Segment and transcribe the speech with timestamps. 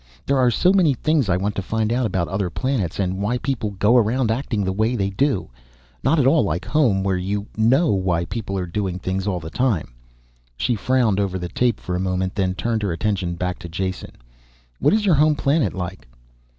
[0.25, 3.37] There are so many things I want to find out about other planets, and why
[3.37, 5.51] people go around acting the way they do.
[6.03, 9.51] Not at all like home where you know why people are doing things all the
[9.51, 9.93] time."
[10.57, 14.13] She frowned over the tape for a moment, then turned her attention back to Jason.
[14.79, 16.07] "What is your home planet like?"